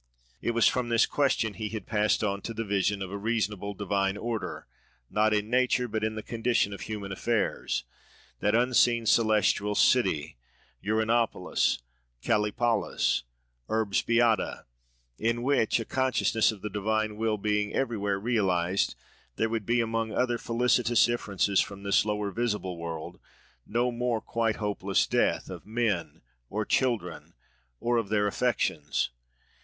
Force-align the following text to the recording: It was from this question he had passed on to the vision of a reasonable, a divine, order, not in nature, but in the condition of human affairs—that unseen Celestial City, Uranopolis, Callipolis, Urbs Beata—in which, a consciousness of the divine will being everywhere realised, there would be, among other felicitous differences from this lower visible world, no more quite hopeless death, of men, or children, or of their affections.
It 0.41 0.55
was 0.55 0.67
from 0.67 0.89
this 0.89 1.05
question 1.05 1.53
he 1.53 1.69
had 1.69 1.85
passed 1.85 2.23
on 2.23 2.41
to 2.41 2.55
the 2.55 2.63
vision 2.63 3.03
of 3.03 3.11
a 3.11 3.17
reasonable, 3.19 3.73
a 3.73 3.77
divine, 3.77 4.17
order, 4.17 4.65
not 5.11 5.31
in 5.31 5.51
nature, 5.51 5.87
but 5.87 6.03
in 6.03 6.15
the 6.15 6.23
condition 6.23 6.73
of 6.73 6.81
human 6.81 7.11
affairs—that 7.11 8.55
unseen 8.55 9.05
Celestial 9.05 9.75
City, 9.75 10.37
Uranopolis, 10.83 11.83
Callipolis, 12.23 13.21
Urbs 13.69 14.03
Beata—in 14.03 15.43
which, 15.43 15.79
a 15.79 15.85
consciousness 15.85 16.51
of 16.51 16.63
the 16.63 16.69
divine 16.71 17.15
will 17.15 17.37
being 17.37 17.75
everywhere 17.75 18.19
realised, 18.19 18.95
there 19.35 19.49
would 19.49 19.67
be, 19.67 19.81
among 19.81 20.11
other 20.11 20.39
felicitous 20.39 21.05
differences 21.05 21.61
from 21.61 21.83
this 21.83 22.03
lower 22.05 22.31
visible 22.31 22.75
world, 22.75 23.19
no 23.67 23.91
more 23.91 24.19
quite 24.19 24.55
hopeless 24.55 25.05
death, 25.05 25.47
of 25.51 25.67
men, 25.67 26.23
or 26.49 26.65
children, 26.65 27.35
or 27.79 27.97
of 27.97 28.09
their 28.09 28.25
affections. 28.25 29.11